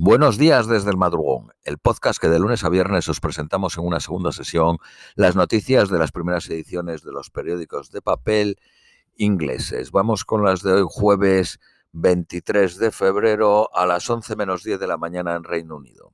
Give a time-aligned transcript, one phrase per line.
[0.00, 3.84] Buenos días desde el madrugón, el podcast que de lunes a viernes os presentamos en
[3.84, 4.78] una segunda sesión
[5.16, 8.60] las noticias de las primeras ediciones de los periódicos de papel
[9.16, 9.90] ingleses.
[9.90, 11.58] Vamos con las de hoy jueves
[11.90, 16.12] 23 de febrero a las 11 menos 10 de la mañana en Reino Unido.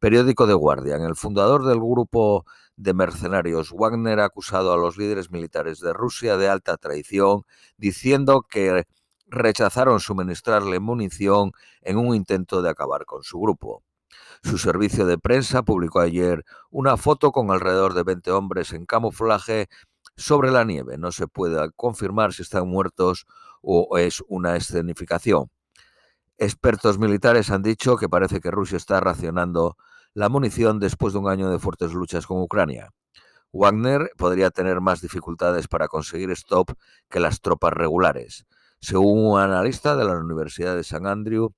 [0.00, 2.44] Periódico de Guardian, el fundador del grupo
[2.74, 7.42] de mercenarios Wagner ha acusado a los líderes militares de Rusia de alta traición,
[7.76, 8.88] diciendo que
[9.34, 11.52] rechazaron suministrarle munición
[11.82, 13.82] en un intento de acabar con su grupo.
[14.42, 19.68] Su servicio de prensa publicó ayer una foto con alrededor de 20 hombres en camuflaje
[20.16, 20.98] sobre la nieve.
[20.98, 23.26] No se puede confirmar si están muertos
[23.62, 25.50] o es una escenificación.
[26.36, 29.76] Expertos militares han dicho que parece que Rusia está racionando
[30.14, 32.90] la munición después de un año de fuertes luchas con Ucrania.
[33.52, 36.72] Wagner podría tener más dificultades para conseguir stop
[37.08, 38.46] que las tropas regulares.
[38.84, 41.54] Según un analista de la Universidad de San Andrew,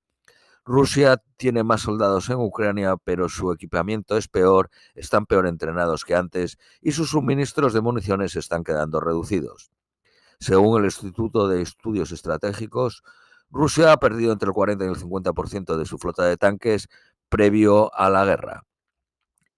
[0.65, 6.15] Rusia tiene más soldados en Ucrania, pero su equipamiento es peor, están peor entrenados que
[6.15, 9.73] antes y sus suministros de municiones están quedando reducidos.
[10.39, 13.03] Según el Instituto de Estudios Estratégicos,
[13.51, 16.87] Rusia ha perdido entre el 40 y el 50% de su flota de tanques
[17.29, 18.63] previo a la guerra.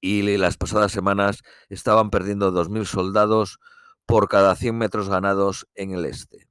[0.01, 3.59] Y las pasadas semanas estaban perdiendo 2.000 soldados
[4.07, 6.48] por cada 100 metros ganados en el este.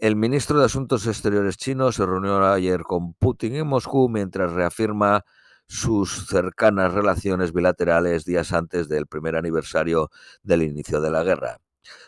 [0.00, 5.24] El ministro de Asuntos Exteriores chino se reunió ayer con Putin en Moscú mientras reafirma
[5.66, 10.12] sus cercanas relaciones bilaterales días antes del primer aniversario
[10.44, 11.58] del inicio de la guerra.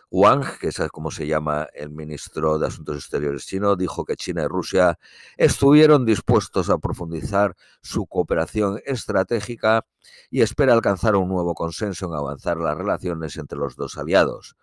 [0.08, 4.44] Wang, que es como se llama el ministro de Asuntos Exteriores chino, dijo que China
[4.44, 4.96] y Rusia
[5.36, 9.84] estuvieron dispuestos a profundizar su cooperación estratégica
[10.30, 14.54] y espera alcanzar un nuevo consenso en avanzar las relaciones entre los dos aliados.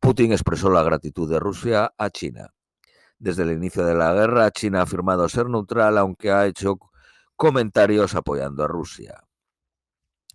[0.00, 2.54] Putin expresó la gratitud de Rusia a China.
[3.20, 6.78] Desde el inicio de la guerra, China ha afirmado ser neutral, aunque ha hecho
[7.36, 9.24] comentarios apoyando a Rusia.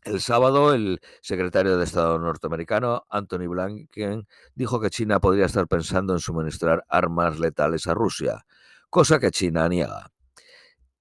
[0.03, 6.13] El sábado, el secretario de Estado norteamericano, Anthony Blinken, dijo que China podría estar pensando
[6.13, 8.46] en suministrar armas letales a Rusia,
[8.91, 10.12] cosa que China niega.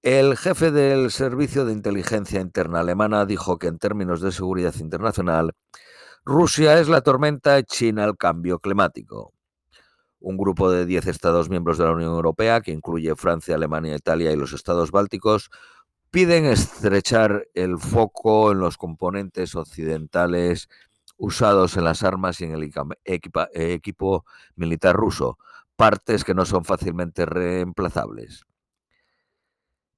[0.01, 5.53] El jefe del Servicio de Inteligencia Interna alemana dijo que en términos de seguridad internacional,
[6.23, 9.34] Rusia es la tormenta y China el cambio climático
[10.25, 14.31] un grupo de 10 Estados miembros de la Unión Europea, que incluye Francia, Alemania, Italia
[14.31, 15.51] y los Estados Bálticos,
[16.09, 20.67] piden estrechar el foco en los componentes occidentales
[21.17, 22.71] usados en las armas y en el
[23.03, 24.25] equipo
[24.55, 25.37] militar ruso,
[25.75, 28.47] partes que no son fácilmente reemplazables.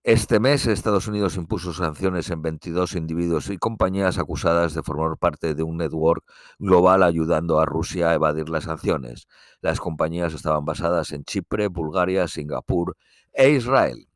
[0.07, 5.53] Este mes Estados Unidos impuso sanciones en 22 individuos y compañías acusadas de formar parte
[5.53, 6.23] de un network
[6.59, 9.27] global ayudando a Rusia a evadir las sanciones.
[9.59, 12.95] Las compañías estaban basadas en Chipre, Bulgaria, Singapur
[13.33, 14.07] e Israel.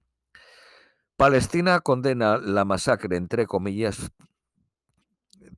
[1.18, 4.14] Palestina condena la masacre, entre comillas,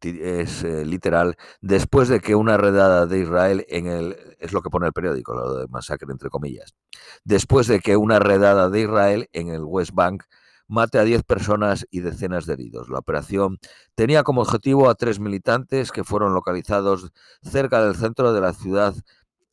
[0.04, 4.70] es eh, literal, después de que una redada de Israel en el, es lo que
[4.70, 6.76] pone el periódico, lo de masacre entre comillas,
[7.24, 10.24] después de que una redada de Israel en el West Bank
[10.68, 12.90] mate a 10 personas y decenas de heridos.
[12.90, 13.60] La operación
[13.96, 17.12] tenía como objetivo a tres militantes que fueron localizados
[17.44, 18.96] cerca del centro de la ciudad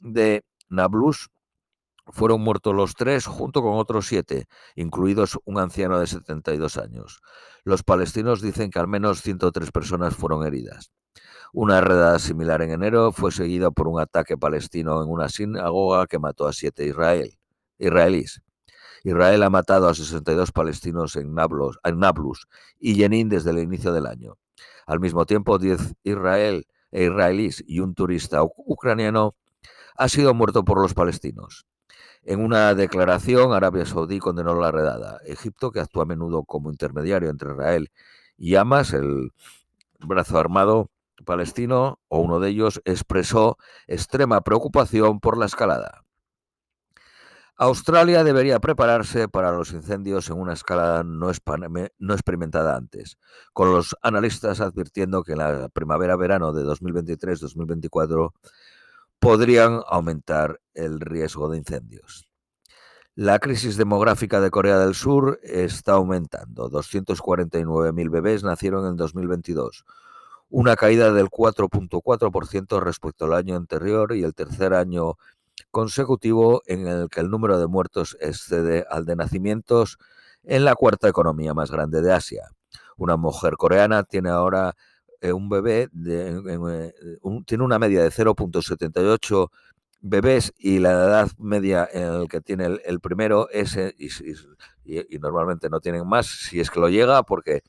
[0.01, 1.29] de Nablus,
[2.13, 7.21] fueron muertos los tres junto con otros siete, incluidos un anciano de 72 años.
[7.65, 10.93] Los palestinos dicen que al menos 103 personas fueron heridas.
[11.53, 16.19] Una redada similar en enero fue seguida por un ataque palestino en una sinagoga que
[16.19, 17.39] mató a siete israel,
[17.79, 18.43] israelíes.
[19.03, 22.47] Israel ha matado a 62 palestinos en Nablus, en Nablus
[22.79, 24.37] y Jenin desde el inicio del año.
[24.87, 29.35] Al mismo tiempo, 10 israel, e israelíes y un turista ucraniano
[29.97, 31.67] ha sido muerto por los palestinos.
[32.23, 35.21] En una declaración, Arabia Saudí condenó la redada.
[35.25, 37.91] Egipto, que actúa a menudo como intermediario entre Israel
[38.37, 39.33] y Hamas, el
[40.01, 40.91] brazo armado
[41.25, 46.05] palestino, o uno de ellos, expresó extrema preocupación por la escalada.
[47.57, 51.31] Australia debería prepararse para los incendios en una escala no,
[51.99, 53.19] no experimentada antes,
[53.53, 58.33] con los analistas advirtiendo que en la primavera-verano de 2023-2024
[59.21, 62.27] podrían aumentar el riesgo de incendios.
[63.15, 66.71] La crisis demográfica de Corea del Sur está aumentando.
[66.71, 69.85] 249.000 bebés nacieron en 2022,
[70.49, 75.17] una caída del 4.4% respecto al año anterior y el tercer año
[75.71, 79.99] consecutivo en el que el número de muertos excede al de nacimientos
[80.43, 82.49] en la cuarta economía más grande de Asia.
[82.97, 84.77] Una mujer coreana tiene ahora
[85.23, 86.91] un bebé eh,
[87.47, 89.51] tiene una media de 0.78
[90.03, 94.09] bebés y la edad media en el que tiene el, primero es, y,
[94.85, 97.63] y, normalmente no tienen más, si es que lo llega, porque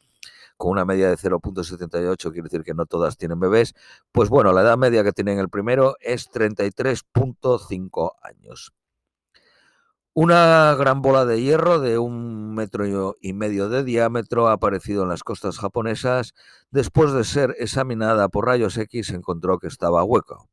[0.61, 3.73] con una media de 0.78 quiere decir que no todas tienen bebés,
[4.11, 8.71] pues bueno, la edad media que tienen el primero es 33.5 años.
[10.13, 15.09] Una gran bola de hierro de un metro y medio de diámetro ha aparecido en
[15.09, 16.33] las costas japonesas.
[16.69, 20.49] Después de ser examinada por rayos X, se encontró que estaba hueco.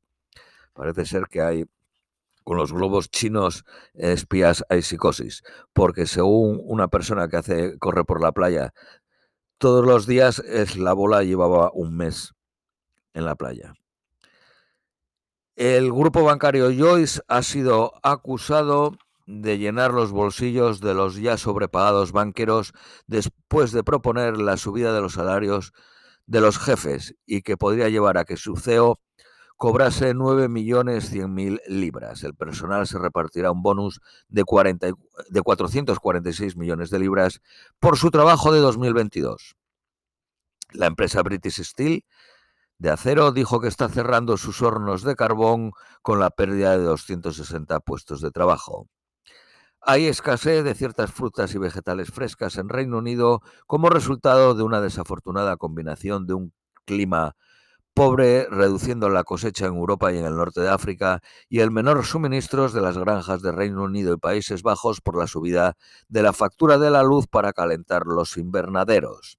[0.75, 1.65] Parece ser que hay
[2.45, 3.65] con los globos chinos
[3.95, 8.73] espías hay psicosis, porque según una persona que hace corre por la playa
[9.59, 12.33] todos los días, es la bola llevaba un mes
[13.13, 13.75] en la playa.
[15.57, 18.97] El grupo bancario Joyce ha sido acusado
[19.29, 22.73] de llenar los bolsillos de los ya sobrepagados banqueros
[23.07, 25.75] después de proponer la subida de los salarios
[26.25, 28.99] de los jefes y que podría llevar a que su CEO
[29.59, 32.23] cobrase 9.100.000 libras.
[32.23, 34.93] El personal se repartirá un bonus de, 40,
[35.29, 37.43] de 446 millones de libras
[37.81, 39.57] por su trabajo de 2022.
[40.73, 42.03] La empresa British Steel
[42.79, 47.81] de acero dijo que está cerrando sus hornos de carbón con la pérdida de 260
[47.81, 48.89] puestos de trabajo.
[49.81, 54.81] Hay escasez de ciertas frutas y vegetales frescas en Reino Unido como resultado de una
[54.81, 56.53] desafortunada combinación de un
[56.85, 57.37] clima
[57.95, 62.05] pobre, reduciendo la cosecha en Europa y en el norte de África, y el menor
[62.05, 65.77] suministros de las granjas de Reino Unido y Países Bajos por la subida
[66.09, 69.39] de la factura de la luz para calentar los invernaderos.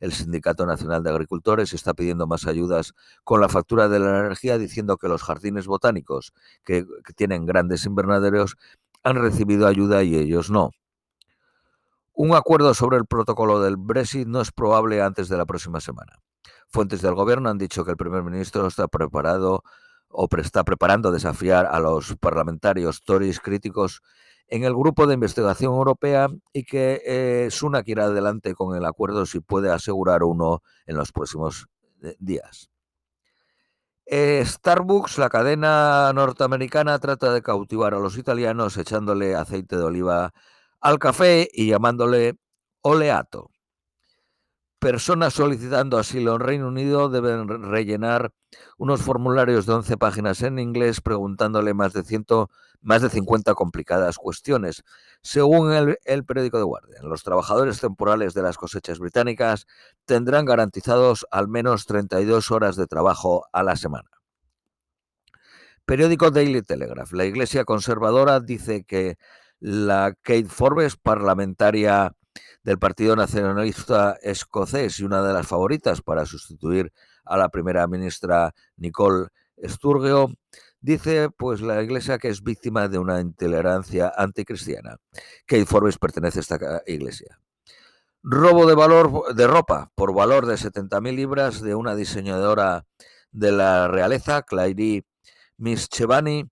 [0.00, 4.56] El Sindicato Nacional de Agricultores está pidiendo más ayudas con la factura de la energía,
[4.58, 6.32] diciendo que los jardines botánicos,
[6.64, 6.84] que
[7.14, 8.56] tienen grandes invernaderos,
[9.02, 10.70] han recibido ayuda y ellos no.
[12.12, 16.18] Un acuerdo sobre el protocolo del Brexit no es probable antes de la próxima semana.
[16.68, 19.62] Fuentes del gobierno han dicho que el primer ministro está preparado
[20.08, 24.02] o está preparando desafiar a los parlamentarios Tories críticos
[24.48, 29.24] en el grupo de investigación europea y que eh, Sunak irá adelante con el acuerdo
[29.24, 31.68] si puede asegurar uno en los próximos
[32.02, 32.68] eh, días.
[34.12, 40.32] Eh, Starbucks, la cadena norteamericana, trata de cautivar a los italianos echándole aceite de oliva
[40.80, 42.34] al café y llamándole
[42.82, 43.50] oleato.
[44.80, 48.32] Personas solicitando asilo en Reino Unido deben rellenar
[48.78, 52.48] unos formularios de 11 páginas en inglés preguntándole más de, ciento,
[52.80, 54.82] más de 50 complicadas cuestiones.
[55.20, 59.66] Según el, el periódico The Guardian, los trabajadores temporales de las cosechas británicas
[60.06, 64.08] tendrán garantizados al menos 32 horas de trabajo a la semana.
[65.84, 67.12] Periódico Daily Telegraph.
[67.12, 69.18] La Iglesia conservadora dice que
[69.58, 72.14] la Kate Forbes, parlamentaria
[72.62, 76.92] del Partido Nacionalista Escocés y una de las favoritas para sustituir
[77.24, 79.28] a la primera ministra Nicole
[79.62, 80.36] Sturgeon,
[80.80, 84.96] dice pues la iglesia que es víctima de una intolerancia anticristiana.
[85.46, 87.38] Kate Forbes pertenece a esta iglesia.
[88.22, 92.84] Robo de valor de ropa por valor de 70.000 libras de una diseñadora
[93.32, 95.04] de la realeza, Clary
[95.88, 96.50] Chevani,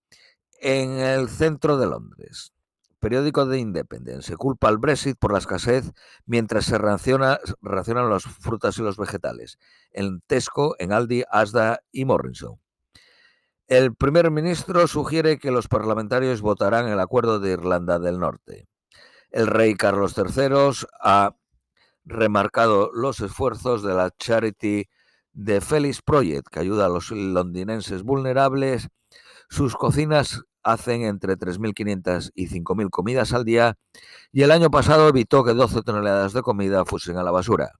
[0.61, 2.53] en el centro de Londres
[2.99, 4.29] periódico de Independence.
[4.29, 5.93] Se culpa al Brexit por la escasez
[6.27, 9.59] mientras se racionan las frutas y los vegetales.
[9.91, 12.61] En Tesco, en Aldi, Asda y Morrison.
[13.67, 18.67] El primer ministro sugiere que los parlamentarios votarán el acuerdo de Irlanda del Norte.
[19.31, 21.37] El rey Carlos III ha
[22.07, 24.89] remarcado los esfuerzos de la Charity
[25.35, 28.89] de Felix Project, que ayuda a los londinenses vulnerables.
[29.51, 33.79] Sus cocinas hacen entre 3.500 y 5.000 comidas al día
[34.33, 37.73] y el año pasado evitó que 12 toneladas de comida fuesen a la basura.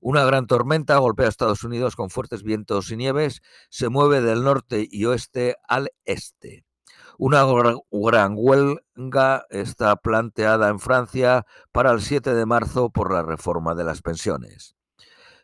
[0.00, 4.44] Una gran tormenta golpea a Estados Unidos con fuertes vientos y nieves, se mueve del
[4.44, 6.64] norte y oeste al este.
[7.18, 7.44] Una
[7.90, 13.82] gran huelga está planteada en Francia para el 7 de marzo por la reforma de
[13.82, 14.76] las pensiones.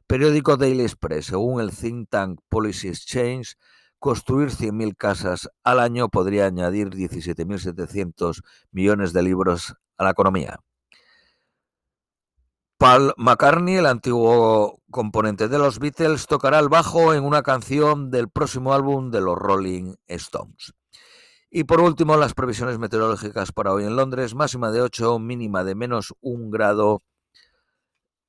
[0.06, 3.56] Periódico Daily Express, según el think tank Policy Exchange,
[4.04, 10.60] construir 100.000 casas al año podría añadir 17.700 millones de libros a la economía.
[12.76, 18.28] Paul McCartney, el antiguo componente de los Beatles, tocará el bajo en una canción del
[18.28, 20.74] próximo álbum de los Rolling Stones.
[21.48, 25.74] Y por último, las previsiones meteorológicas para hoy en Londres, máxima de 8, mínima de
[25.74, 27.02] menos 1 grado.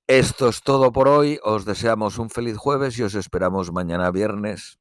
[0.08, 4.80] Esto es todo por hoy, os deseamos un feliz jueves y os esperamos mañana viernes.